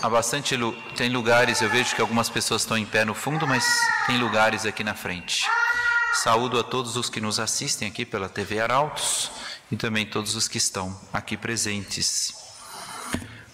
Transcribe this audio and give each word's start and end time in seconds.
Há 0.00 0.08
bastante 0.08 0.54
tem 0.96 1.10
lugares, 1.10 1.60
eu 1.60 1.68
vejo 1.68 1.92
que 1.96 2.00
algumas 2.00 2.30
pessoas 2.30 2.62
estão 2.62 2.78
em 2.78 2.86
pé 2.86 3.04
no 3.04 3.14
fundo, 3.14 3.48
mas 3.48 3.64
tem 4.06 4.16
lugares 4.16 4.64
aqui 4.64 4.84
na 4.84 4.94
frente. 4.94 5.44
Saúdo 6.14 6.56
a 6.56 6.62
todos 6.62 6.96
os 6.96 7.10
que 7.10 7.20
nos 7.20 7.40
assistem 7.40 7.88
aqui 7.88 8.04
pela 8.04 8.28
TV 8.28 8.60
Arautos 8.60 9.28
e 9.72 9.76
também 9.76 10.06
todos 10.06 10.36
os 10.36 10.46
que 10.46 10.56
estão 10.56 10.96
aqui 11.12 11.36
presentes. 11.36 12.32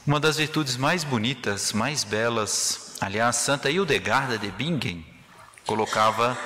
Uma 0.06 0.20
das 0.20 0.37
virtudes 0.37 0.77
mais 0.77 1.03
bonitas, 1.03 1.72
mais 1.72 2.05
belas, 2.05 2.98
aliás, 3.00 3.37
Santa 3.37 3.70
Hildegarda 3.70 4.37
de 4.37 4.50
Bingen 4.50 5.03
colocava 5.65 6.37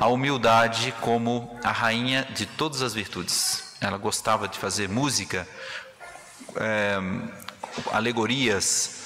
a 0.00 0.06
humildade 0.06 0.94
como 1.00 1.58
a 1.64 1.72
rainha 1.72 2.22
de 2.32 2.46
todas 2.46 2.80
as 2.80 2.94
virtudes. 2.94 3.74
Ela 3.80 3.98
gostava 3.98 4.46
de 4.46 4.56
fazer 4.56 4.88
música, 4.88 5.48
é, 6.54 6.96
alegorias 7.90 8.97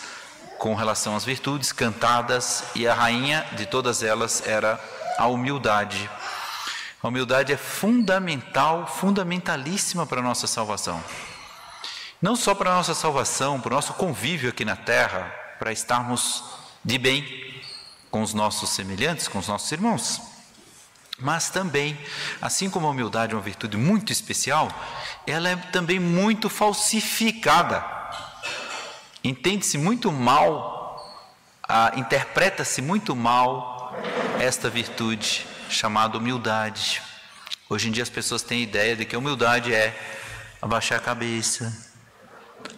com 0.63 0.77
relação 0.77 1.17
às 1.17 1.25
virtudes 1.25 1.73
cantadas, 1.73 2.63
e 2.77 2.87
a 2.87 2.95
rainha 2.95 3.45
de 3.57 3.67
todas 3.67 4.01
elas 4.01 4.47
era 4.47 4.79
a 5.19 5.27
humildade 5.27 6.09
a 7.03 7.09
humildade 7.09 7.53
é 7.53 7.57
fundamental, 7.57 8.87
fundamentalíssima 8.87 10.07
para 10.07 10.21
a 10.21 10.23
nossa 10.23 10.47
salvação. 10.47 11.03
Não 12.21 12.37
só 12.37 12.55
para 12.55 12.71
a 12.71 12.77
nossa 12.77 12.95
salvação, 12.95 13.61
para 13.61 13.73
o 13.73 13.75
nosso 13.75 13.95
convívio 13.95 14.51
aqui 14.51 14.65
na 14.65 14.77
terra, 14.77 15.35
para 15.59 15.73
estarmos 15.73 16.45
de 16.85 16.97
bem 16.99 17.27
com 18.09 18.23
os 18.23 18.33
nossos 18.33 18.71
semelhantes, 18.71 19.27
com 19.27 19.41
os 19.41 19.49
nossos 19.49 19.73
irmãos. 19.73 20.23
Mas 21.19 21.51
também, 21.51 21.99
assim 22.41 22.71
como 22.71 22.87
a 22.87 22.91
humildade 22.91 23.33
é 23.33 23.37
uma 23.37 23.43
virtude 23.43 23.77
muito 23.77 24.13
especial, 24.13 24.69
ela 25.27 25.49
é 25.49 25.57
também 25.57 25.99
muito 25.99 26.49
falsificada. 26.49 27.92
Entende-se 29.25 29.79
muito 29.79 30.11
mal, 30.11 31.23
interpreta-se 31.95 32.83
muito 32.83 33.15
mal 33.15 33.97
esta 34.41 34.69
virtude 34.69 35.47
chamada 35.71 36.19
humildade. 36.19 37.01
Hoje 37.69 37.89
em 37.89 37.93
dia 37.93 38.03
as 38.03 38.11
pessoas 38.11 38.43
têm 38.43 38.59
a 38.59 38.63
ideia 38.63 38.97
de 38.97 39.05
que 39.05 39.15
a 39.15 39.19
humildade 39.21 39.73
é 39.73 39.97
abaixar 40.61 40.99
a 40.99 41.01
cabeça, 41.01 41.73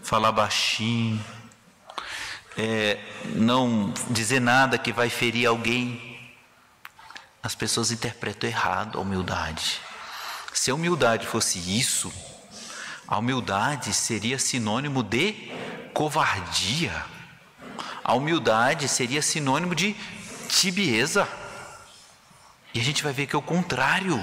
falar 0.02 0.32
baixinho, 0.32 1.24
é, 2.58 2.98
não 3.36 3.94
dizer 4.10 4.40
nada 4.40 4.76
que 4.76 4.92
vai 4.92 5.08
ferir 5.08 5.46
alguém. 5.46 6.30
As 7.42 7.54
pessoas 7.54 7.90
interpretam 7.90 8.50
errado 8.50 8.98
a 8.98 9.00
humildade. 9.00 9.80
Se 10.52 10.70
a 10.70 10.74
humildade 10.74 11.26
fosse 11.26 11.58
isso, 11.58 12.12
a 13.08 13.16
humildade 13.16 13.94
seria 13.94 14.38
sinônimo 14.38 15.02
de 15.02 15.54
covardia. 15.94 16.92
A 18.02 18.12
humildade 18.14 18.88
seria 18.88 19.22
sinônimo 19.22 19.74
de 19.74 19.96
tibieza. 20.48 21.26
E 22.74 22.80
a 22.80 22.82
gente 22.82 23.02
vai 23.02 23.12
ver 23.12 23.26
que 23.26 23.36
é 23.36 23.38
o 23.38 23.42
contrário. 23.42 24.22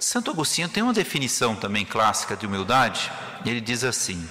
Santo 0.00 0.30
Agostinho 0.30 0.68
tem 0.68 0.82
uma 0.82 0.92
definição 0.92 1.54
também 1.54 1.84
clássica 1.84 2.34
de 2.34 2.46
humildade, 2.46 3.12
ele 3.44 3.60
diz 3.60 3.84
assim: 3.84 4.28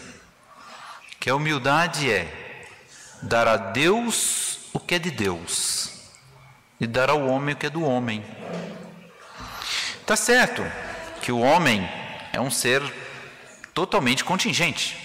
que 1.19 1.29
a 1.29 1.35
humildade 1.35 2.11
é 2.11 2.67
dar 3.21 3.47
a 3.47 3.55
Deus 3.55 4.59
o 4.73 4.79
que 4.79 4.95
é 4.95 4.99
de 4.99 5.11
Deus 5.11 5.91
e 6.79 6.87
dar 6.87 7.09
ao 7.09 7.25
homem 7.27 7.53
o 7.53 7.57
que 7.57 7.67
é 7.67 7.69
do 7.69 7.83
homem. 7.83 8.25
Tá 10.05 10.15
certo 10.15 10.63
que 11.21 11.31
o 11.31 11.39
homem 11.39 11.87
é 12.33 12.41
um 12.41 12.49
ser 12.49 12.81
totalmente 13.73 14.25
contingente. 14.25 15.00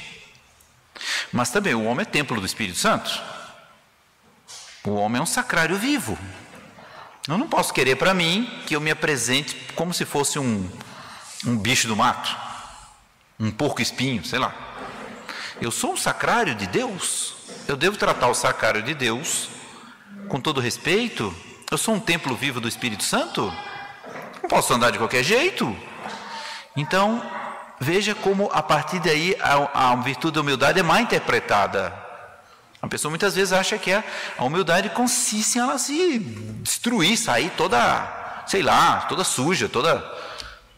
Mas 1.37 1.51
também 1.51 1.75
o 1.75 1.85
homem 1.85 2.01
é 2.01 2.07
templo 2.07 2.41
do 2.41 2.47
Espírito 2.47 2.79
Santo. 2.79 3.23
O 4.83 4.93
homem 4.95 5.19
é 5.19 5.23
um 5.23 5.27
sacrário 5.27 5.77
vivo. 5.77 6.19
Eu 7.29 7.37
não 7.37 7.47
posso 7.47 7.75
querer 7.75 7.97
para 7.97 8.15
mim 8.15 8.51
que 8.67 8.75
eu 8.75 8.81
me 8.81 8.91
apresente 8.91 9.55
como 9.75 9.93
se 9.93 10.07
fosse 10.07 10.39
um, 10.39 10.67
um 11.47 11.59
bicho 11.59 11.89
do 11.89 11.95
mato, 11.95 12.35
um 13.39 13.51
porco 13.51 13.83
espinho, 13.83 14.25
sei 14.25 14.39
lá. 14.39 14.55
Eu 15.61 15.71
sou 15.71 15.93
um 15.93 15.97
sacrário 15.99 16.55
de 16.55 16.67
Deus. 16.67 17.35
Eu 17.69 17.77
devo 17.77 17.99
tratar 17.99 18.29
o 18.29 18.35
sacrário 18.35 18.83
de 18.83 18.95
Deus 18.95 19.51
com 20.29 20.41
todo 20.41 20.59
respeito. 20.59 21.37
Eu 21.71 21.77
sou 21.77 21.97
um 21.97 22.01
templo 22.01 22.35
vivo 22.35 22.63
do 22.63 22.69
Espírito 22.69 23.05
Santo. 23.05 23.53
Não 24.43 24.49
posso 24.49 24.73
andar 24.73 24.91
de 24.91 24.97
qualquer 24.97 25.23
jeito. 25.23 25.77
Então, 26.75 27.23
veja 27.81 28.15
como 28.15 28.51
a 28.53 28.63
partir 28.63 29.01
daí 29.01 29.37
a, 29.41 29.93
a 29.93 29.97
virtude 29.97 30.35
da 30.35 30.41
humildade 30.41 30.81
é 30.81 30.83
mal 30.83 30.99
interpretada. 30.99 31.93
A 32.81 32.89
pessoa 32.89 33.11
muitas 33.11 33.35
vezes 33.35 33.53
acha 33.53 33.79
que 33.79 33.93
a, 33.93 34.05
humildade 34.39 34.91
consiste 34.91 35.59
em 35.59 35.61
ela 35.61 35.79
se 35.79 36.19
destruir, 36.63 37.17
sair 37.17 37.51
toda, 37.57 38.45
sei 38.47 38.63
lá, 38.63 39.03
toda 39.09 39.25
suja, 39.25 39.69
toda. 39.69 39.99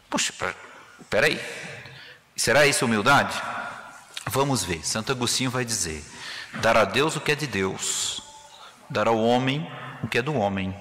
Poxa, 0.09 0.33
peraí. 1.11 1.41
Será 2.37 2.67
isso 2.67 2.85
humildade? 2.85 3.35
Vamos 4.27 4.63
ver. 4.63 4.87
Santo 4.87 5.13
Agostinho 5.13 5.51
vai 5.51 5.65
dizer: 5.65 6.05
dar 6.63 6.77
a 6.77 6.85
Deus 6.85 7.17
o 7.17 7.21
que 7.21 7.33
é 7.33 7.35
de 7.35 7.47
Deus, 7.47 8.23
dar 8.89 9.09
ao 9.09 9.19
homem 9.19 9.69
o 10.03 10.09
que 10.09 10.19
é 10.19 10.23
do 10.23 10.35
homem. 10.35 10.75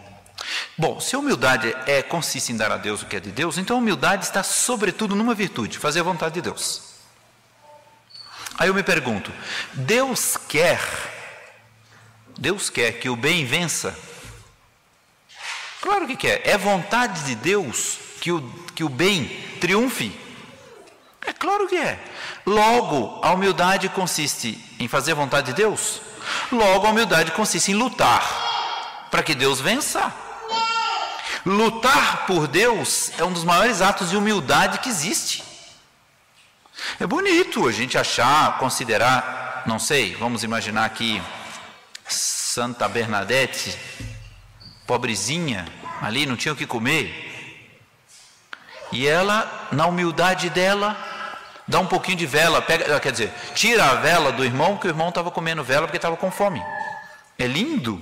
Bom, 0.78 1.00
se 1.00 1.16
a 1.16 1.20
humildade 1.20 1.76
é, 1.88 2.04
consiste 2.04 2.52
em 2.52 2.58
dar 2.58 2.72
a 2.72 2.78
Deus 2.78 3.02
o 3.02 3.06
que 3.06 3.16
é 3.16 3.20
de 3.20 3.32
Deus, 3.32 3.58
então 3.58 3.78
a 3.78 3.80
humildade 3.80 4.26
está 4.26 4.44
sobretudo 4.44 5.16
numa 5.16 5.34
virtude, 5.34 5.80
fazer 5.80 6.02
a 6.02 6.04
vontade 6.04 6.36
de 6.36 6.42
Deus. 6.42 6.84
Aí 8.60 8.68
eu 8.68 8.74
me 8.74 8.84
pergunto: 8.84 9.32
Deus 9.74 10.38
quer 10.48 10.80
Deus 12.38 12.70
quer 12.70 12.94
que 12.94 13.10
o 13.10 13.16
bem 13.16 13.46
vença? 13.46 13.98
Claro 15.82 16.06
que 16.06 16.16
quer. 16.16 16.42
É 16.48 16.58
vontade 16.58 17.24
de 17.24 17.36
Deus 17.36 17.98
que 18.22 18.32
o, 18.32 18.42
que 18.76 18.84
o 18.84 18.90
bem 18.90 19.26
triunfe? 19.60 20.18
É 21.26 21.34
claro 21.34 21.68
que 21.68 21.76
é. 21.76 22.00
Logo, 22.46 23.20
a 23.24 23.34
humildade 23.34 23.90
consiste 23.90 24.64
em 24.80 24.88
fazer 24.88 25.14
a 25.14 25.16
vontade 25.16 25.48
de 25.48 25.54
Deus? 25.54 26.00
Logo, 26.52 26.86
a 26.86 26.92
humildade 26.92 27.32
consiste 27.32 27.72
em 27.72 27.76
lutar 27.76 29.08
para 29.10 29.24
que 29.24 29.34
Deus 29.34 29.60
vença. 29.60 30.14
Lutar 31.48 32.26
por 32.26 32.46
Deus 32.46 33.10
é 33.18 33.24
um 33.24 33.32
dos 33.32 33.46
maiores 33.46 33.82
atos 33.82 34.10
de 34.10 34.18
humildade 34.18 34.80
que 34.80 34.90
existe. 34.90 35.46
É 37.00 37.08
bonito 37.08 37.66
a 37.66 37.72
gente 37.72 37.98
achar, 37.98 38.58
considerar, 38.58 39.64
não 39.66 39.80
sei, 39.80 40.14
vamos 40.16 40.44
imaginar 40.44 40.84
aqui 40.84 41.24
Santa 42.06 42.90
Bernadette, 42.90 43.80
pobrezinha, 44.86 45.66
ali 46.02 46.26
não 46.26 46.36
tinha 46.36 46.54
o 46.54 46.58
que 46.58 46.68
comer. 46.68 47.80
E 48.92 49.08
ela, 49.08 49.70
na 49.72 49.86
humildade 49.86 50.50
dela, 50.50 50.98
Dá 51.70 51.82
um 51.82 51.86
pouquinho 51.86 52.16
de 52.16 52.26
vela, 52.26 52.62
pega, 52.62 52.98
quer 52.98 53.12
dizer, 53.12 53.34
tira 53.54 53.84
a 53.92 53.96
vela 53.96 54.32
do 54.32 54.46
irmão, 54.46 54.78
que 54.78 54.88
o 54.88 54.90
irmão 54.90 55.10
estava 55.10 55.30
comendo 55.30 55.62
vela 55.66 55.86
porque 55.86 55.98
estava 55.98 56.16
com 56.16 56.32
fome. 56.32 56.64
É 57.38 57.46
lindo. 57.46 58.02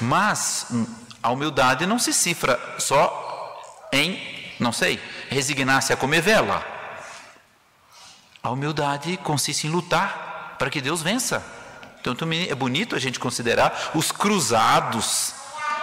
Mas 0.00 0.66
hum, 0.72 0.84
a 1.22 1.30
humildade 1.30 1.86
não 1.86 1.98
se 1.98 2.12
cifra 2.12 2.58
só 2.78 3.88
em, 3.92 4.20
não 4.58 4.72
sei, 4.72 5.00
resignar-se 5.30 5.92
a 5.92 5.96
comer 5.96 6.20
vela. 6.20 6.66
A 8.42 8.50
humildade 8.50 9.16
consiste 9.18 9.66
em 9.66 9.70
lutar 9.70 10.56
para 10.58 10.68
que 10.68 10.80
Deus 10.80 11.00
vença. 11.00 11.44
Então 12.00 12.16
é 12.48 12.54
bonito 12.54 12.96
a 12.96 12.98
gente 12.98 13.20
considerar 13.20 13.92
os 13.94 14.10
cruzados 14.10 15.34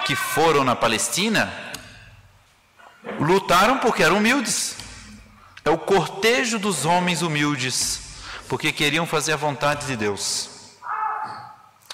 que 0.06 0.16
foram 0.16 0.66
na 0.66 0.76
Palestina, 0.76 1.52
lutaram 3.20 3.78
porque 3.78 4.04
eram 4.04 4.18
humildes. 4.18 4.76
É 5.64 5.70
o 5.70 5.78
cortejo 5.78 6.60
dos 6.60 6.84
homens 6.84 7.22
humildes, 7.22 8.02
porque 8.50 8.74
queriam 8.74 9.06
fazer 9.06 9.34
a 9.34 9.38
vontade 9.38 9.86
de 9.86 9.96
Deus. 9.96 10.50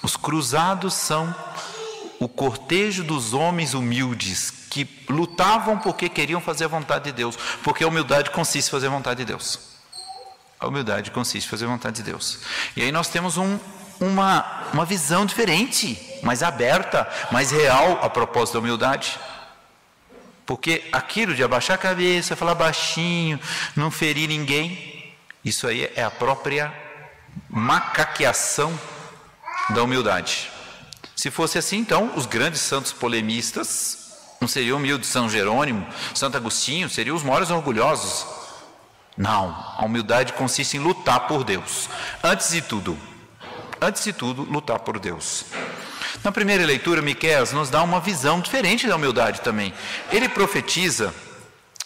Os 0.02 0.16
cruzados 0.16 0.94
são 0.94 1.34
o 2.18 2.28
cortejo 2.28 3.04
dos 3.04 3.34
homens 3.34 3.74
humildes 3.74 4.50
que 4.70 4.88
lutavam 5.08 5.78
porque 5.78 6.08
queriam 6.08 6.40
fazer 6.40 6.64
a 6.64 6.68
vontade 6.68 7.04
de 7.04 7.12
Deus, 7.12 7.36
porque 7.62 7.84
a 7.84 7.88
humildade 7.88 8.30
consiste 8.30 8.68
em 8.68 8.70
fazer 8.70 8.86
a 8.86 8.90
vontade 8.90 9.18
de 9.18 9.24
Deus. 9.24 9.76
A 10.58 10.66
humildade 10.66 11.10
consiste 11.10 11.46
em 11.46 11.50
fazer 11.50 11.66
a 11.66 11.68
vontade 11.68 11.96
de 11.96 12.02
Deus. 12.02 12.40
E 12.76 12.82
aí 12.82 12.90
nós 12.90 13.08
temos 13.08 13.36
um, 13.36 13.58
uma, 14.00 14.68
uma 14.72 14.84
visão 14.84 15.26
diferente, 15.26 15.98
mais 16.22 16.42
aberta, 16.42 17.08
mais 17.30 17.50
real 17.50 18.00
a 18.02 18.08
propósito 18.08 18.54
da 18.54 18.60
humildade. 18.60 19.18
Porque 20.46 20.84
aquilo 20.92 21.34
de 21.34 21.42
abaixar 21.42 21.74
a 21.74 21.78
cabeça, 21.78 22.36
falar 22.36 22.54
baixinho, 22.54 23.38
não 23.74 23.90
ferir 23.90 24.28
ninguém, 24.28 25.14
isso 25.44 25.66
aí 25.66 25.90
é 25.94 26.02
a 26.02 26.10
própria 26.10 26.72
macaqueação 27.48 28.78
da 29.70 29.82
humildade. 29.82 30.50
Se 31.16 31.30
fosse 31.30 31.56
assim, 31.56 31.78
então, 31.78 32.12
os 32.14 32.26
grandes 32.26 32.60
santos 32.60 32.92
polemistas 32.92 34.06
não 34.38 34.46
seriam 34.46 34.76
humildes. 34.76 35.08
São 35.08 35.30
Jerônimo, 35.30 35.86
Santo 36.14 36.36
Agostinho 36.36 36.90
seriam 36.90 37.16
os 37.16 37.22
maiores 37.22 37.50
orgulhosos. 37.50 38.26
Não, 39.16 39.48
a 39.78 39.84
humildade 39.84 40.34
consiste 40.34 40.76
em 40.76 40.80
lutar 40.80 41.26
por 41.26 41.42
Deus. 41.42 41.88
Antes 42.22 42.50
de 42.50 42.60
tudo, 42.60 42.98
antes 43.80 44.04
de 44.04 44.12
tudo, 44.12 44.42
lutar 44.42 44.78
por 44.80 44.98
Deus. 44.98 45.46
Na 46.22 46.30
primeira 46.30 46.66
leitura, 46.66 47.00
Miqueias 47.00 47.50
nos 47.50 47.70
dá 47.70 47.82
uma 47.82 47.98
visão 47.98 48.40
diferente 48.40 48.86
da 48.86 48.96
humildade 48.96 49.40
também. 49.40 49.72
Ele 50.12 50.28
profetiza 50.28 51.14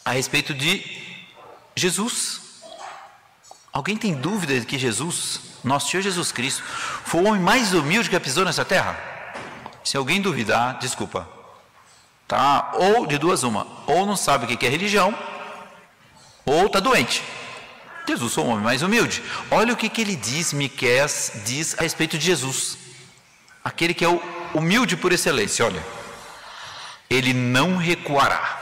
a 0.05 0.11
respeito 0.11 0.53
de 0.53 0.85
Jesus. 1.77 2.41
Alguém 3.73 3.97
tem 3.97 4.13
dúvida 4.13 4.59
de 4.59 4.67
que 4.67 4.77
Jesus, 4.77 5.41
nosso 5.63 5.89
Senhor 5.89 6.03
Jesus 6.03 6.33
Cristo, 6.33 6.65
foi 7.05 7.21
o 7.21 7.29
homem 7.29 7.41
mais 7.41 7.73
humilde 7.73 8.11
que 8.11 8.19
pisou 8.19 8.45
nessa 8.45 8.65
terra? 8.65 9.10
Se 9.85 9.97
alguém 9.97 10.21
duvidar, 10.21 10.79
desculpa. 10.79 11.29
Tá? 12.29 12.73
Ou 12.75 13.07
de 13.07 13.19
duas 13.19 13.43
uma, 13.43 13.67
ou 13.87 14.07
não 14.07 14.17
sabe 14.17 14.45
o 14.45 14.57
que 14.57 14.67
é 14.67 14.69
religião, 14.69 15.17
ou 16.45 16.67
está 16.67 16.81
doente. 16.81 17.23
Jesus 18.07 18.35
foi 18.35 18.45
um 18.45 18.51
homem 18.51 18.65
mais 18.65 18.83
humilde. 18.83 19.23
Olha 19.51 19.73
o 19.73 19.77
que, 19.77 19.89
que 19.89 20.01
ele 20.01 20.17
diz, 20.17 20.53
Miqués 20.53 21.33
diz 21.45 21.79
a 21.79 21.83
respeito 21.83 22.19
de 22.19 22.27
Jesus. 22.27 22.79
Aquele 23.65 23.95
que 23.95 24.05
é 24.05 24.09
o 24.09 24.21
humilde 24.55 24.97
por 24.97 25.13
excelência, 25.13 25.65
olha. 25.65 25.85
Ele 27.09 27.33
não 27.33 27.77
recuará. 27.77 28.59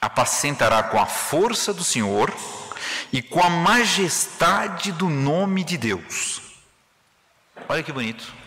Apacentará 0.00 0.82
com 0.82 1.00
a 1.00 1.06
força 1.06 1.72
do 1.72 1.84
Senhor 1.84 2.32
e 3.12 3.22
com 3.22 3.42
a 3.42 3.50
majestade 3.50 4.92
do 4.92 5.08
nome 5.08 5.64
de 5.64 5.76
Deus. 5.76 6.40
Olha 7.68 7.82
que 7.82 7.92
bonito. 7.92 8.41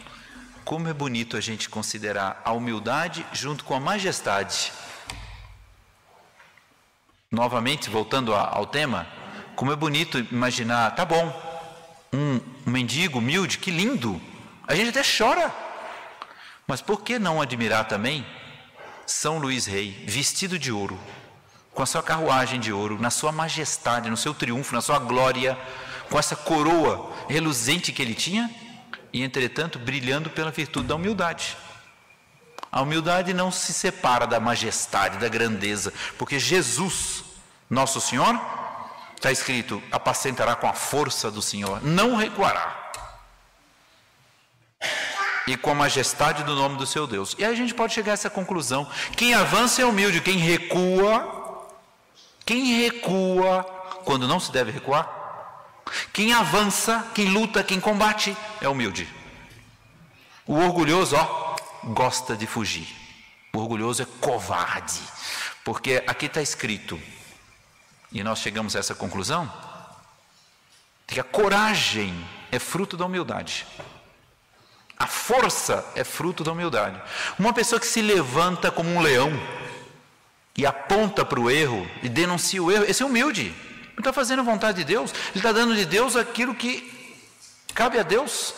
Como 0.66 0.88
é 0.88 0.94
bonito 0.94 1.38
a 1.38 1.42
gente 1.42 1.70
considerar 1.70 2.42
a 2.44 2.52
humildade 2.52 3.24
junto 3.32 3.64
com 3.64 3.76
a 3.76 3.80
majestade. 3.80 4.74
Novamente, 7.30 7.88
voltando 7.88 8.34
ao 8.34 8.66
tema, 8.66 9.08
como 9.56 9.72
é 9.72 9.76
bonito 9.76 10.18
imaginar, 10.32 10.96
tá 10.96 11.06
bom, 11.06 11.32
um, 12.12 12.42
mendigo 12.66 13.20
humilde, 13.20 13.60
que 13.60 13.70
lindo, 13.70 14.20
a 14.68 14.74
gente 14.74 14.90
até 14.90 15.04
chora, 15.04 15.54
mas 16.66 16.82
por 16.82 17.04
que 17.04 17.20
não 17.20 17.40
admirar 17.40 17.88
também 17.88 18.26
São 19.06 19.38
Luís 19.38 19.68
Rei, 19.68 20.04
vestido 20.08 20.58
de 20.58 20.72
ouro, 20.72 21.00
com 21.76 21.84
a 21.84 21.86
sua 21.86 22.02
carruagem 22.02 22.60
de 22.60 22.74
ouro, 22.74 23.00
na 23.00 23.12
sua 23.12 23.32
majestade, 23.32 24.10
no 24.10 24.18
seu 24.18 24.34
triunfo, 24.34 24.74
na 24.74 24.82
sua 24.82 24.98
glória, 24.98 25.56
com 26.10 26.18
essa 26.18 26.36
coroa 26.36 27.14
reluzente 27.30 27.92
que 27.92 28.02
ele 28.02 28.16
tinha? 28.16 28.65
E, 29.16 29.24
entretanto, 29.24 29.80
brilhando 29.80 30.30
pela 30.30 30.52
virtude 30.52 30.90
da 30.90 30.96
humildade. 30.96 31.56
A 32.70 32.82
humildade 32.82 33.34
não 33.34 33.50
se 33.50 33.72
separa 33.72 34.28
da 34.28 34.42
majestade, 34.42 35.18
da 35.20 35.30
grandeza, 35.30 35.94
porque 36.18 36.38
Jesus, 36.38 37.24
nosso 37.70 38.02
Senhor, 38.02 38.38
está 39.16 39.32
escrito: 39.32 39.82
apacentará 39.90 40.54
com 40.54 40.68
a 40.68 40.74
força 40.74 41.32
do 41.32 41.42
Senhor, 41.42 41.82
não 41.82 42.18
recuará. 42.18 42.92
E 45.48 45.56
com 45.56 45.72
a 45.72 45.76
majestade 45.76 46.44
do 46.44 46.54
nome 46.54 46.76
do 46.76 46.86
seu 46.86 47.08
Deus. 47.08 47.38
E 47.40 47.46
aí 47.46 47.54
a 47.54 47.56
gente 47.56 47.74
pode 47.74 47.94
chegar 47.94 48.12
a 48.12 48.16
essa 48.16 48.30
conclusão: 48.30 48.86
quem 49.16 49.34
avança 49.34 49.82
é 49.82 49.86
humilde, 49.86 50.20
quem 50.20 50.36
recua, 50.36 51.66
quem 52.46 52.82
recua 52.82 53.64
quando 54.04 54.28
não 54.28 54.42
se 54.42 54.52
deve 54.52 54.72
recuar, 54.72 55.15
quem 56.12 56.34
avança, 56.34 57.08
quem 57.14 57.30
luta, 57.30 57.64
quem 57.64 57.80
combate 57.80 58.36
é 58.62 58.68
humilde. 58.68 59.08
O 60.46 60.56
orgulhoso, 60.56 61.16
ó, 61.16 61.56
gosta 61.86 62.36
de 62.36 62.46
fugir. 62.46 62.88
O 63.54 63.60
orgulhoso 63.60 64.04
é 64.04 64.06
covarde. 64.20 65.02
Porque 65.64 66.04
aqui 66.06 66.28
está 66.28 66.42
escrito, 66.42 67.02
e 68.12 68.24
nós 68.24 68.40
chegamos 68.40 68.76
a 68.76 68.80
essa 68.80 68.94
conclusão, 68.94 69.52
que 71.08 71.20
a 71.20 71.24
coragem 71.24 72.14
é 72.52 72.60
fruto 72.60 72.96
da 72.96 73.06
humildade. 73.06 73.66
A 74.98 75.08
força 75.08 75.86
é 75.96 76.04
fruto 76.04 76.44
da 76.44 76.52
humildade. 76.52 77.02
Uma 77.38 77.54
pessoa 77.54 77.80
que 77.80 77.88
se 77.88 78.02
levanta 78.02 78.72
como 78.72 78.90
um 78.90 79.02
leão 79.02 79.32
e 80.56 80.66
aponta 80.66 81.26
para 81.26 81.40
o 81.40 81.52
erro 81.52 81.90
e 82.02 82.08
denuncia 82.08 82.64
o 82.64 82.72
erro, 82.72 82.86
esse 82.86 83.04
é 83.04 83.06
humilde. 83.06 83.54
Ele 83.96 84.02
está 84.02 84.12
fazendo 84.12 84.40
a 84.40 84.44
vontade 84.44 84.78
de 84.80 84.84
Deus, 84.84 85.12
ele 85.12 85.38
está 85.38 85.54
dando 85.54 85.74
de 85.74 85.86
Deus 85.86 86.18
aquilo 86.18 86.54
que 86.54 86.94
cabe 87.74 87.98
a 87.98 88.04
Deus. 88.04 88.54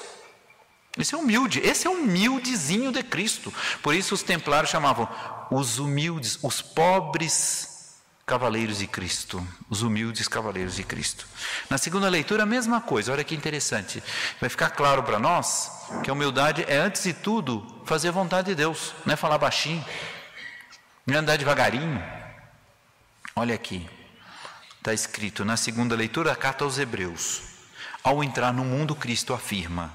Esse 0.97 1.13
é 1.13 1.17
humilde, 1.17 1.59
esse 1.59 1.85
é 1.85 1.89
humildezinho 1.89 2.91
de 2.91 3.03
Cristo. 3.03 3.53
Por 3.83 3.93
isso 3.93 4.15
os 4.15 4.23
templários 4.23 4.71
chamavam 4.71 5.07
os 5.51 5.77
humildes, 5.77 6.39
os 6.41 6.59
pobres 6.61 7.77
cavaleiros 8.25 8.79
de 8.79 8.87
Cristo, 8.87 9.45
os 9.69 9.83
humildes 9.83 10.27
cavaleiros 10.27 10.75
de 10.75 10.83
Cristo. 10.83 11.25
Na 11.69 11.77
segunda 11.77 12.09
leitura, 12.09 12.43
a 12.43 12.45
mesma 12.45 12.81
coisa, 12.81 13.13
olha 13.13 13.23
que 13.23 13.35
interessante. 13.35 14.03
Vai 14.41 14.49
ficar 14.49 14.71
claro 14.71 15.03
para 15.03 15.19
nós 15.19 15.71
que 16.03 16.09
a 16.09 16.13
humildade 16.13 16.65
é, 16.67 16.77
antes 16.77 17.03
de 17.03 17.13
tudo, 17.13 17.65
fazer 17.85 18.09
a 18.09 18.11
vontade 18.11 18.47
de 18.47 18.55
Deus, 18.55 18.93
não 19.05 19.13
é 19.13 19.15
falar 19.15 19.37
baixinho, 19.37 19.85
não 21.05 21.15
é 21.15 21.19
andar 21.19 21.37
devagarinho. 21.37 22.03
Olha 23.33 23.55
aqui, 23.55 23.87
Está 24.87 24.93
escrito 24.93 25.43
na 25.43 25.57
segunda 25.57 25.97
leitura, 25.97 26.31
a 26.31 26.35
carta 26.35 26.63
aos 26.63 26.77
Hebreus. 26.79 27.41
Ao 28.01 28.23
entrar 28.23 28.53
no 28.53 28.63
mundo, 28.63 28.95
Cristo 28.95 29.33
afirma: 29.33 29.93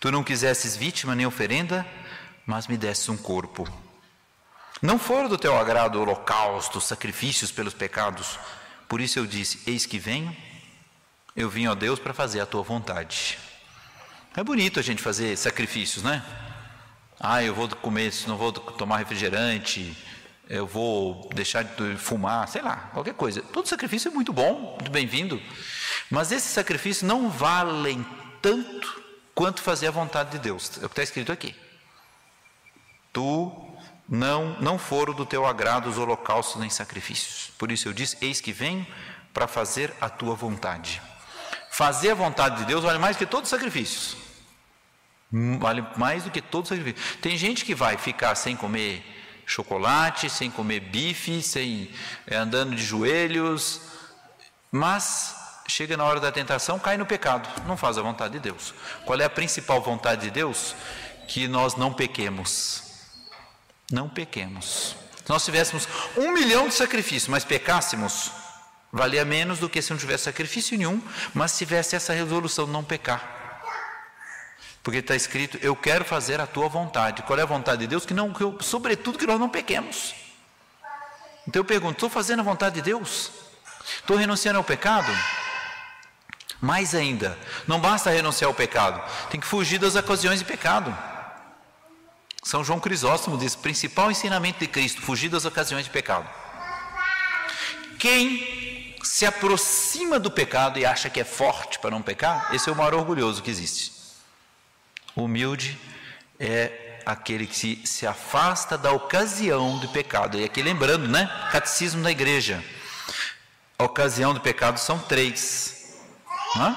Tu 0.00 0.10
não 0.10 0.24
quisesses 0.24 0.74
vítima 0.74 1.14
nem 1.14 1.26
oferenda, 1.26 1.86
mas 2.46 2.66
me 2.66 2.78
desses 2.78 3.06
um 3.10 3.16
corpo. 3.18 3.68
Não 4.80 4.98
foram 4.98 5.28
do 5.28 5.36
teu 5.36 5.54
agrado 5.54 6.00
holocaustos, 6.00 6.84
sacrifícios 6.84 7.52
pelos 7.52 7.74
pecados. 7.74 8.38
Por 8.88 9.02
isso 9.02 9.18
eu 9.18 9.26
disse: 9.26 9.60
Eis 9.66 9.84
que 9.84 9.98
venho. 9.98 10.34
Eu 11.36 11.50
vim, 11.50 11.66
ó 11.66 11.74
Deus, 11.74 11.98
para 11.98 12.14
fazer 12.14 12.40
a 12.40 12.46
tua 12.46 12.62
vontade. 12.62 13.38
É 14.34 14.42
bonito 14.42 14.80
a 14.80 14.82
gente 14.82 15.02
fazer 15.02 15.36
sacrifícios, 15.36 16.02
né? 16.02 16.24
Ah, 17.20 17.44
eu 17.44 17.54
vou 17.54 17.68
comer, 17.68 18.10
não 18.26 18.38
vou 18.38 18.50
tomar 18.50 18.96
refrigerante, 18.96 19.94
eu 20.48 20.66
vou 20.66 21.28
deixar 21.34 21.64
de 21.64 21.96
fumar, 21.96 22.48
sei 22.48 22.62
lá, 22.62 22.90
qualquer 22.92 23.14
coisa. 23.14 23.42
Todo 23.42 23.68
sacrifício 23.68 24.08
é 24.08 24.12
muito 24.12 24.32
bom, 24.32 24.76
muito 24.78 24.90
bem-vindo. 24.90 25.42
Mas 26.10 26.30
esses 26.30 26.50
sacrifícios 26.50 27.02
não 27.02 27.28
valem 27.28 28.06
tanto 28.40 29.02
quanto 29.34 29.60
fazer 29.60 29.88
a 29.88 29.90
vontade 29.90 30.30
de 30.30 30.38
Deus. 30.38 30.78
É 30.80 30.86
o 30.86 30.88
que 30.88 30.92
está 30.92 31.02
escrito 31.02 31.32
aqui. 31.32 31.54
Tu 33.12 33.66
não 34.08 34.60
não 34.60 34.78
foram 34.78 35.12
do 35.12 35.26
teu 35.26 35.44
agrado 35.44 35.88
os 35.88 35.98
holocaustos 35.98 36.60
nem 36.60 36.70
sacrifícios. 36.70 37.50
Por 37.58 37.72
isso 37.72 37.88
eu 37.88 37.92
disse: 37.92 38.16
Eis 38.20 38.40
que 38.40 38.52
venho 38.52 38.86
para 39.34 39.48
fazer 39.48 39.92
a 40.00 40.08
tua 40.08 40.34
vontade. 40.34 41.02
Fazer 41.70 42.10
a 42.10 42.14
vontade 42.14 42.58
de 42.58 42.64
Deus 42.66 42.84
vale 42.84 42.98
mais 42.98 43.16
que 43.16 43.26
todos 43.26 43.50
os 43.50 43.50
sacrifícios. 43.50 44.16
Vale 45.58 45.84
mais 45.96 46.22
do 46.22 46.30
que 46.30 46.40
todos 46.40 46.70
os 46.70 46.76
sacrifícios. 46.76 47.16
Tem 47.16 47.36
gente 47.36 47.64
que 47.64 47.74
vai 47.74 47.96
ficar 47.98 48.34
sem 48.36 48.54
comer 48.54 49.15
chocolate, 49.46 50.28
sem 50.28 50.50
comer 50.50 50.80
bife, 50.80 51.40
sem 51.40 51.90
é, 52.26 52.36
andando 52.36 52.74
de 52.74 52.84
joelhos, 52.84 53.80
mas 54.72 55.36
chega 55.68 55.96
na 55.96 56.04
hora 56.04 56.20
da 56.20 56.32
tentação, 56.32 56.78
cai 56.78 56.96
no 56.96 57.06
pecado, 57.06 57.48
não 57.66 57.76
faz 57.76 57.96
a 57.96 58.02
vontade 58.02 58.34
de 58.34 58.40
Deus. 58.40 58.74
Qual 59.04 59.18
é 59.20 59.24
a 59.24 59.30
principal 59.30 59.80
vontade 59.80 60.22
de 60.22 60.30
Deus? 60.30 60.74
Que 61.28 61.48
nós 61.48 61.76
não 61.76 61.92
pequemos. 61.92 62.82
Não 63.90 64.08
pequemos. 64.08 64.96
Se 65.24 65.30
nós 65.30 65.44
tivéssemos 65.44 65.88
um 66.16 66.32
milhão 66.32 66.68
de 66.68 66.74
sacrifícios, 66.74 67.28
mas 67.28 67.44
pecássemos, 67.44 68.30
valia 68.92 69.24
menos 69.24 69.58
do 69.58 69.68
que 69.68 69.82
se 69.82 69.90
não 69.90 69.98
tivesse 69.98 70.24
sacrifício 70.24 70.76
nenhum, 70.76 71.00
mas 71.34 71.56
tivesse 71.56 71.96
essa 71.96 72.12
resolução 72.12 72.66
de 72.66 72.72
não 72.72 72.84
pecar. 72.84 73.35
Porque 74.86 75.00
está 75.00 75.16
escrito, 75.16 75.58
eu 75.60 75.74
quero 75.74 76.04
fazer 76.04 76.40
a 76.40 76.46
tua 76.46 76.68
vontade. 76.68 77.24
Qual 77.24 77.36
é 77.36 77.42
a 77.42 77.44
vontade 77.44 77.80
de 77.80 77.88
Deus? 77.88 78.06
Que 78.06 78.14
não, 78.14 78.32
que 78.32 78.40
eu, 78.40 78.56
sobretudo 78.60 79.18
que 79.18 79.26
nós 79.26 79.40
não 79.40 79.48
pequemos. 79.48 80.14
Então 81.44 81.58
eu 81.58 81.64
pergunto, 81.64 81.94
estou 81.94 82.08
fazendo 82.08 82.38
a 82.38 82.44
vontade 82.44 82.76
de 82.76 82.82
Deus? 82.82 83.32
Estou 83.96 84.16
renunciando 84.16 84.58
ao 84.58 84.62
pecado? 84.62 85.12
Mais 86.60 86.94
ainda, 86.94 87.36
não 87.66 87.80
basta 87.80 88.10
renunciar 88.10 88.46
ao 88.46 88.54
pecado, 88.54 89.02
tem 89.28 89.40
que 89.40 89.46
fugir 89.48 89.80
das 89.80 89.96
ocasiões 89.96 90.38
de 90.38 90.44
pecado. 90.44 90.96
São 92.44 92.62
João 92.62 92.78
Crisóstomo 92.78 93.36
diz: 93.36 93.56
principal 93.56 94.08
ensinamento 94.08 94.60
de 94.60 94.68
Cristo, 94.68 95.02
fugir 95.02 95.28
das 95.28 95.44
ocasiões 95.44 95.86
de 95.86 95.90
pecado. 95.90 96.28
Quem 97.98 98.94
se 99.02 99.26
aproxima 99.26 100.20
do 100.20 100.30
pecado 100.30 100.78
e 100.78 100.86
acha 100.86 101.10
que 101.10 101.18
é 101.18 101.24
forte 101.24 101.80
para 101.80 101.90
não 101.90 102.02
pecar, 102.02 102.54
esse 102.54 102.68
é 102.68 102.72
o 102.72 102.76
maior 102.76 102.94
orgulhoso 102.94 103.42
que 103.42 103.50
existe. 103.50 103.95
Humilde 105.16 105.78
é 106.38 107.00
aquele 107.06 107.46
que 107.46 107.56
se, 107.56 107.80
se 107.84 108.06
afasta 108.06 108.76
da 108.76 108.92
ocasião 108.92 109.78
do 109.78 109.88
pecado. 109.88 110.38
E 110.38 110.44
aqui 110.44 110.62
lembrando, 110.62 111.08
né? 111.08 111.26
Catecismo 111.50 112.02
da 112.02 112.10
igreja. 112.10 112.62
A 113.78 113.84
ocasião 113.84 114.34
do 114.34 114.40
pecado 114.40 114.78
são 114.78 114.98
três: 114.98 115.96
Hã? 116.56 116.76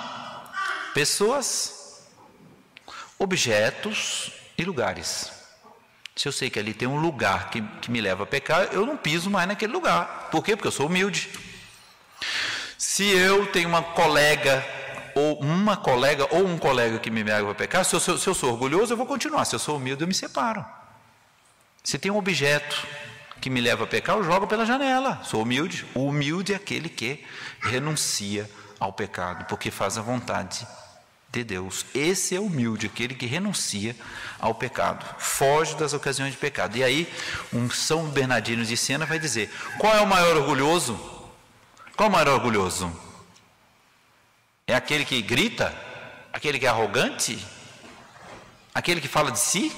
pessoas, 0.94 2.04
objetos 3.18 4.32
e 4.58 4.64
lugares. 4.64 5.32
Se 6.16 6.28
eu 6.28 6.32
sei 6.32 6.50
que 6.50 6.60
ali 6.60 6.74
tem 6.74 6.88
um 6.88 7.00
lugar 7.00 7.50
que, 7.50 7.62
que 7.82 7.90
me 7.90 8.02
leva 8.02 8.24
a 8.24 8.28
pecar, 8.28 8.70
eu 8.74 8.86
não 8.86 8.98
piso 8.98 9.30
mais 9.30 9.48
naquele 9.48 9.72
lugar. 9.72 10.28
Por 10.32 10.44
quê? 10.44 10.56
Porque 10.56 10.68
eu 10.68 10.72
sou 10.72 10.88
humilde. 10.88 11.30
Se 12.78 13.06
eu 13.06 13.48
tenho 13.48 13.70
uma 13.70 13.82
colega, 13.82 14.66
ou 15.16 15.40
uma 15.40 15.78
colega, 15.78 16.28
ou 16.32 16.46
um 16.46 16.58
colega 16.58 17.00
que 17.00 17.10
me 17.10 17.24
leva 17.24 17.52
a 17.52 17.56
pecar, 17.56 17.84
se 17.86 17.96
eu, 17.96 18.00
se 18.00 18.28
eu 18.28 18.34
sou 18.34 18.52
orgulhoso, 18.52 18.94
eu 18.94 18.98
vou 18.98 19.06
continuar. 19.06 19.46
Se 19.46 19.56
eu 19.56 19.60
sou 19.60 19.78
humilde, 19.78 20.04
eu 20.04 20.08
me 20.08 20.14
separo. 20.14 20.66
Se 21.84 21.98
tem 21.98 22.12
um 22.12 22.18
objeto 22.18 22.86
que 23.40 23.50
me 23.50 23.62
leva 23.62 23.86
a 23.86 23.88
pecar, 23.88 24.18
eu 24.18 24.24
jogo 24.24 24.48
pela 24.48 24.66
janela. 24.66 25.22
Sou 25.24 25.42
humilde. 25.42 25.86
O 25.94 26.06
humilde 26.06 26.54
é 26.54 26.56
aquele 26.56 26.90
que 26.90 27.24
renuncia 27.62 28.50
ao 28.80 28.94
pecado, 28.94 29.46
porque 29.46 29.72
faz 29.72 29.98
a 29.98 30.02
vontade 30.02 30.68
de 31.32 31.44
Deus. 31.44 31.86
Esse 31.94 32.36
é 32.36 32.40
humilde, 32.40 32.88
aquele 32.88 33.14
que 33.14 33.26
renuncia 33.26 33.96
ao 34.40 34.56
pecado, 34.56 35.06
foge 35.20 35.76
das 35.76 35.94
ocasiões 35.94 36.32
de 36.32 36.38
pecado. 36.38 36.78
E 36.78 36.84
aí, 36.84 37.12
um 37.54 37.70
São 37.70 38.06
Bernardino 38.10 38.66
de 38.66 38.76
Sena 38.76 39.06
vai 39.06 39.20
dizer: 39.20 39.52
qual 39.78 39.96
é 39.96 40.02
o 40.02 40.08
maior 40.08 40.36
orgulhoso? 40.38 40.94
Qual 41.96 42.08
é 42.08 42.10
o 42.10 42.14
maior 42.14 42.30
orgulhoso? 42.30 43.09
É 44.70 44.76
aquele 44.76 45.04
que 45.04 45.20
grita? 45.24 45.76
Aquele 46.32 46.60
que 46.60 46.66
é 46.68 46.70
arrogante? 46.70 47.44
Aquele 48.72 49.02
que 49.02 49.08
fala 49.08 49.32
de 49.32 49.40
si? 49.40 49.76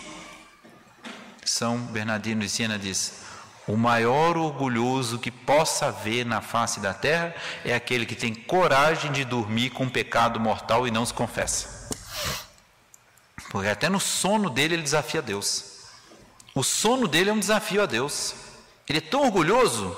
São 1.46 1.78
Bernardino 1.78 2.42
de 2.42 2.50
Sena 2.50 2.78
diz: 2.78 3.22
o 3.66 3.78
maior 3.78 4.36
orgulhoso 4.36 5.18
que 5.18 5.32
possa 5.32 5.86
haver 5.86 6.26
na 6.26 6.42
face 6.42 6.82
da 6.82 6.94
terra 6.94 7.34
é 7.64 7.74
aquele 7.74 8.06
que 8.06 8.16
tem 8.16 8.34
coragem 8.36 9.14
de 9.14 9.24
dormir 9.24 9.70
com 9.70 9.86
um 9.86 9.90
pecado 9.90 10.42
mortal 10.42 10.86
e 10.86 10.92
não 10.92 11.06
se 11.06 11.14
confessa. 11.14 11.90
Porque 13.50 13.70
até 13.70 13.88
no 13.88 14.00
sono 14.00 14.50
dele 14.50 14.74
ele 14.74 14.84
desafia 14.84 15.22
Deus. 15.22 15.86
O 16.54 16.64
sono 16.64 17.08
dele 17.08 17.30
é 17.30 17.34
um 17.34 17.40
desafio 17.40 17.82
a 17.82 17.86
Deus. 17.86 18.36
Ele 18.90 18.98
é 18.98 19.02
tão 19.02 19.22
orgulhoso 19.22 19.98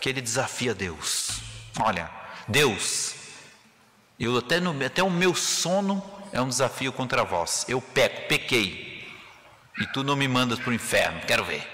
que 0.00 0.08
ele 0.08 0.20
desafia 0.20 0.72
Deus. 0.72 1.40
Olha, 1.80 2.08
Deus, 2.46 3.16
eu 4.24 4.38
até, 4.38 4.60
no, 4.60 4.84
até 4.84 5.02
o 5.02 5.10
meu 5.10 5.34
sono 5.34 6.02
é 6.32 6.40
um 6.40 6.48
desafio 6.48 6.92
contra 6.92 7.24
vós. 7.24 7.64
Eu 7.68 7.80
peco, 7.80 8.28
pequei. 8.28 9.10
E 9.80 9.86
tu 9.88 10.04
não 10.04 10.16
me 10.16 10.28
mandas 10.28 10.58
para 10.58 10.70
o 10.70 10.74
inferno, 10.74 11.20
quero 11.26 11.44
ver. 11.44 11.66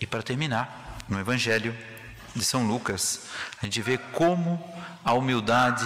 E 0.00 0.06
para 0.06 0.22
terminar, 0.22 0.98
no 1.08 1.18
Evangelho 1.20 1.76
de 2.34 2.44
São 2.44 2.66
Lucas, 2.66 3.26
a 3.60 3.66
gente 3.66 3.82
vê 3.82 3.98
como 3.98 4.62
a 5.04 5.12
humildade 5.12 5.84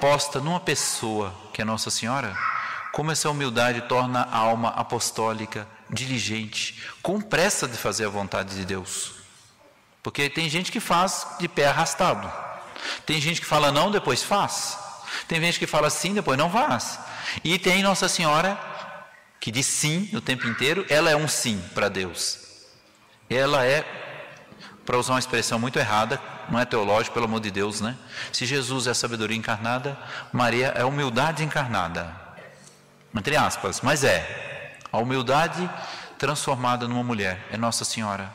posta 0.00 0.40
numa 0.40 0.60
pessoa, 0.60 1.34
que 1.52 1.60
é 1.60 1.64
Nossa 1.64 1.90
Senhora, 1.90 2.36
como 2.92 3.10
essa 3.10 3.28
humildade 3.28 3.82
torna 3.82 4.22
a 4.22 4.36
alma 4.36 4.68
apostólica, 4.70 5.66
diligente, 5.90 6.80
com 7.02 7.20
pressa 7.20 7.66
de 7.66 7.76
fazer 7.76 8.06
a 8.06 8.08
vontade 8.08 8.54
de 8.54 8.64
Deus. 8.64 9.12
Porque 10.02 10.30
tem 10.30 10.48
gente 10.48 10.70
que 10.70 10.80
faz 10.80 11.26
de 11.38 11.48
pé 11.48 11.66
arrastado. 11.66 12.43
Tem 13.06 13.20
gente 13.20 13.40
que 13.40 13.46
fala 13.46 13.72
não, 13.72 13.90
depois 13.90 14.22
faz. 14.22 14.78
Tem 15.28 15.40
gente 15.40 15.58
que 15.58 15.66
fala 15.66 15.90
sim, 15.90 16.14
depois 16.14 16.38
não 16.38 16.50
faz. 16.50 16.98
E 17.42 17.58
tem 17.58 17.82
Nossa 17.82 18.08
Senhora 18.08 18.58
que 19.40 19.50
diz 19.50 19.66
sim 19.66 20.08
o 20.14 20.20
tempo 20.22 20.46
inteiro, 20.46 20.86
ela 20.88 21.10
é 21.10 21.16
um 21.16 21.28
sim 21.28 21.62
para 21.74 21.90
Deus 21.90 22.44
ela 23.28 23.64
é, 23.64 23.84
para 24.84 24.98
usar 24.98 25.14
uma 25.14 25.18
expressão 25.18 25.58
muito 25.58 25.78
errada, 25.78 26.20
não 26.48 26.58
é 26.60 26.64
teológico, 26.64 27.14
pelo 27.14 27.26
amor 27.26 27.40
de 27.40 27.50
Deus, 27.50 27.80
né? 27.80 27.96
Se 28.32 28.44
Jesus 28.44 28.86
é 28.86 28.94
sabedoria 28.94 29.36
encarnada, 29.36 29.96
Maria 30.32 30.68
é 30.68 30.84
humildade 30.84 31.42
encarnada. 31.42 32.14
Entre 33.14 33.36
aspas, 33.36 33.80
mas 33.80 34.04
é. 34.04 34.78
A 34.92 34.98
humildade 34.98 35.68
transformada 36.18 36.86
numa 36.86 37.02
mulher 37.02 37.46
é 37.50 37.56
Nossa 37.56 37.84
Senhora. 37.84 38.32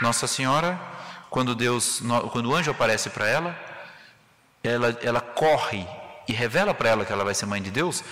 Nossa 0.00 0.26
Senhora, 0.26 0.80
quando 1.28 1.54
Deus, 1.54 2.02
quando 2.32 2.46
o 2.46 2.54
anjo 2.54 2.70
aparece 2.70 3.10
para 3.10 3.28
ela, 3.28 3.58
ela, 4.62 4.98
ela 5.02 5.20
corre 5.20 5.86
e 6.28 6.32
revela 6.32 6.72
para 6.72 6.90
ela 6.90 7.04
que 7.04 7.12
ela 7.12 7.24
vai 7.24 7.34
ser 7.34 7.46
mãe 7.46 7.60
de 7.60 7.70
Deus. 7.70 8.04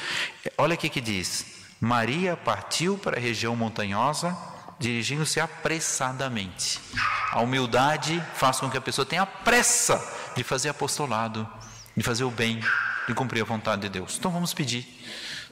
Olha 0.56 0.74
o 0.74 0.78
que 0.78 0.88
que 0.88 1.00
diz: 1.00 1.46
Maria 1.80 2.36
partiu 2.36 2.98
para 2.98 3.16
a 3.16 3.20
região 3.20 3.54
montanhosa 3.54 4.36
dirigindo-se 4.78 5.40
apressadamente. 5.40 6.80
A 7.32 7.40
humildade 7.40 8.22
faz 8.34 8.60
com 8.60 8.70
que 8.70 8.76
a 8.76 8.80
pessoa 8.80 9.04
tenha 9.04 9.26
pressa 9.26 10.00
de 10.36 10.44
fazer 10.44 10.68
apostolado, 10.68 11.48
de 11.96 12.02
fazer 12.02 12.24
o 12.24 12.30
bem, 12.30 12.60
de 13.06 13.14
cumprir 13.14 13.42
a 13.42 13.44
vontade 13.44 13.82
de 13.82 13.88
Deus. 13.88 14.16
Então 14.16 14.30
vamos 14.30 14.54
pedir 14.54 14.86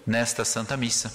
nesta 0.07 0.45
Santa 0.45 0.77
Missa 0.77 1.13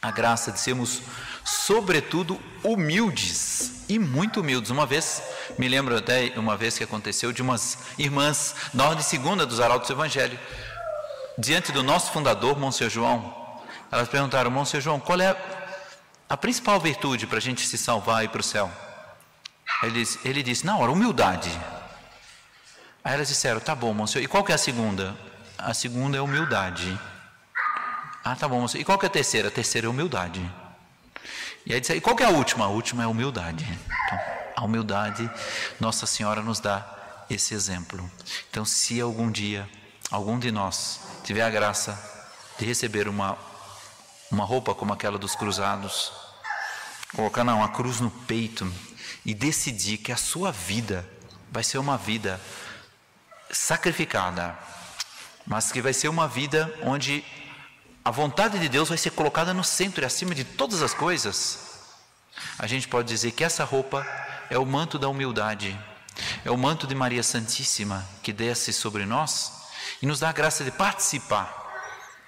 a 0.00 0.10
graça 0.10 0.52
de 0.52 0.60
sermos, 0.60 1.02
sobretudo, 1.44 2.40
humildes 2.62 3.73
e 3.88 3.98
muito 3.98 4.40
humildes. 4.40 4.70
Uma 4.70 4.86
vez, 4.86 5.22
me 5.58 5.68
lembro 5.68 5.96
até 5.96 6.32
uma 6.36 6.56
vez 6.56 6.76
que 6.76 6.84
aconteceu 6.84 7.32
de 7.32 7.42
umas 7.42 7.78
irmãs 7.98 8.54
da 8.72 8.88
ordem 8.88 9.02
segunda 9.02 9.44
dos 9.44 9.60
Arautos 9.60 9.88
do 9.88 9.94
Evangelho, 9.94 10.38
diante 11.38 11.72
do 11.72 11.82
nosso 11.82 12.12
fundador, 12.12 12.58
Monsenhor 12.58 12.90
João. 12.90 13.60
Elas 13.90 14.08
perguntaram, 14.08 14.50
Monsenhor 14.50 14.82
João, 14.82 15.00
qual 15.00 15.20
é 15.20 15.36
a 16.28 16.36
principal 16.36 16.80
virtude 16.80 17.26
para 17.26 17.38
a 17.38 17.40
gente 17.40 17.66
se 17.66 17.76
salvar 17.76 18.22
e 18.22 18.26
ir 18.26 18.28
para 18.28 18.40
o 18.40 18.44
céu? 18.44 18.70
Ele, 19.82 20.02
ele 20.24 20.42
disse, 20.42 20.64
na 20.64 20.76
hora, 20.76 20.90
humildade. 20.90 21.50
Aí 23.02 23.14
elas 23.14 23.28
disseram, 23.28 23.60
tá 23.60 23.74
bom, 23.74 23.92
moço. 23.92 24.18
E 24.18 24.26
qual 24.26 24.42
que 24.42 24.50
é 24.50 24.54
a 24.54 24.58
segunda? 24.58 25.14
A 25.58 25.74
segunda 25.74 26.16
é 26.16 26.20
humildade. 26.20 26.98
Ah, 28.24 28.34
tá 28.34 28.48
bom, 28.48 28.62
moço. 28.62 28.78
E 28.78 28.84
qual 28.84 28.98
que 28.98 29.04
é 29.04 29.08
a 29.08 29.10
terceira? 29.10 29.48
A 29.48 29.50
terceira 29.50 29.86
é 29.86 29.90
humildade. 29.90 30.40
E 31.66 31.72
aí 31.72 31.80
disse, 31.80 31.94
e 31.94 32.00
qual 32.00 32.14
que 32.14 32.22
é 32.22 32.26
a 32.26 32.30
última? 32.30 32.66
A 32.66 32.68
última 32.68 33.02
é 33.02 33.06
a 33.06 33.08
humildade. 33.08 33.64
Então, 34.06 34.20
a 34.56 34.64
humildade, 34.64 35.30
Nossa 35.80 36.06
Senhora 36.06 36.42
nos 36.42 36.60
dá 36.60 37.24
esse 37.28 37.54
exemplo. 37.54 38.10
Então, 38.50 38.64
se 38.64 39.00
algum 39.00 39.30
dia 39.30 39.68
algum 40.10 40.38
de 40.38 40.52
nós 40.52 41.00
tiver 41.24 41.42
a 41.42 41.50
graça 41.50 41.98
de 42.58 42.64
receber 42.64 43.08
uma 43.08 43.36
uma 44.30 44.44
roupa 44.44 44.74
como 44.74 44.92
aquela 44.92 45.18
dos 45.18 45.36
cruzados, 45.36 46.12
colocar 47.14 47.44
não, 47.44 47.58
uma 47.58 47.68
cruz 47.68 48.00
no 48.00 48.10
peito 48.10 48.70
e 49.24 49.32
decidir 49.32 49.98
que 49.98 50.10
a 50.10 50.16
sua 50.16 50.50
vida 50.50 51.08
vai 51.50 51.62
ser 51.62 51.78
uma 51.78 51.96
vida 51.96 52.40
sacrificada, 53.50 54.58
mas 55.46 55.70
que 55.70 55.80
vai 55.80 55.92
ser 55.92 56.08
uma 56.08 56.26
vida 56.26 56.74
onde 56.82 57.24
a 58.04 58.10
vontade 58.10 58.58
de 58.58 58.68
Deus 58.68 58.90
vai 58.90 58.98
ser 58.98 59.10
colocada 59.10 59.54
no 59.54 59.64
centro 59.64 60.02
e 60.02 60.04
acima 60.04 60.34
de 60.34 60.44
todas 60.44 60.82
as 60.82 60.92
coisas, 60.92 61.58
a 62.58 62.66
gente 62.66 62.86
pode 62.86 63.08
dizer 63.08 63.32
que 63.32 63.42
essa 63.42 63.64
roupa 63.64 64.06
é 64.50 64.58
o 64.58 64.66
manto 64.66 64.98
da 64.98 65.08
humildade, 65.08 65.78
é 66.44 66.50
o 66.50 66.58
manto 66.58 66.86
de 66.86 66.94
Maria 66.94 67.22
Santíssima 67.22 68.06
que 68.22 68.32
desce 68.32 68.72
sobre 68.72 69.06
nós 69.06 69.52
e 70.02 70.06
nos 70.06 70.20
dá 70.20 70.28
a 70.28 70.32
graça 70.32 70.62
de 70.62 70.70
participar 70.70 71.62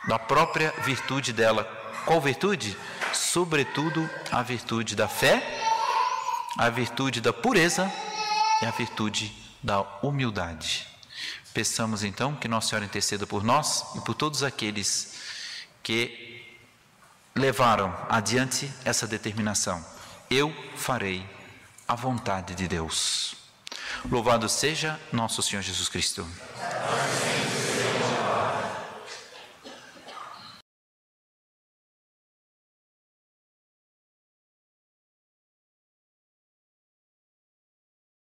da 0.09 0.19
própria 0.19 0.73
virtude 0.85 1.33
dela 1.33 1.65
qual 2.07 2.21
virtude? 2.21 2.79
Sobretudo 3.13 4.09
a 4.31 4.41
virtude 4.41 4.95
da 4.95 5.09
fé, 5.09 5.43
a 6.57 6.71
virtude 6.71 7.21
da 7.21 7.33
pureza 7.33 7.93
e 8.63 8.65
a 8.65 8.71
virtude 8.71 9.35
da 9.61 9.81
humildade. 10.03 10.87
Peçamos 11.53 12.05
então 12.05 12.37
que 12.37 12.47
Nossa 12.47 12.69
Senhora 12.69 12.85
interceda 12.85 13.27
por 13.27 13.43
nós 13.43 13.85
e 13.97 14.01
por 14.03 14.15
todos 14.15 14.45
aqueles 14.45 15.15
que 15.87 16.45
levaram 17.33 17.97
adiante 18.09 18.69
essa 18.85 19.07
determinação. 19.07 19.81
Eu 20.29 20.53
farei 20.75 21.25
a 21.87 21.95
vontade 21.95 22.57
de 22.57 22.67
Deus. 22.67 23.37
Louvado 24.11 24.49
seja 24.49 24.99
nosso 25.13 25.41
Senhor 25.43 25.63
Jesus 25.63 25.89
Cristo. 25.89 26.27